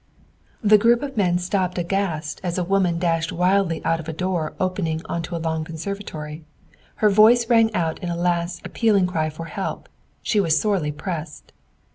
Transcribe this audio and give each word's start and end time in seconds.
The 0.63 0.79
group 0.79 1.03
of 1.03 1.15
men 1.15 1.37
stopped 1.37 1.77
aghast 1.77 2.41
as 2.43 2.57
a 2.57 2.63
woman 2.63 2.97
dashed 2.97 3.31
wildly 3.31 3.85
out 3.85 3.99
of 3.99 4.09
a 4.09 4.13
door 4.13 4.55
opening 4.59 5.03
into 5.07 5.35
a 5.35 5.37
long 5.37 5.63
conservatory. 5.63 6.43
Her 6.95 7.09
voice 7.11 7.47
rang 7.51 7.71
out 7.75 7.99
in 7.99 8.09
a 8.09 8.15
last, 8.17 8.65
appealing 8.65 9.05
cry 9.05 9.29
for 9.29 9.45
help. 9.45 9.87
She 10.23 10.39
was 10.39 10.59
sorely 10.59 10.91
pressed! 10.91 11.53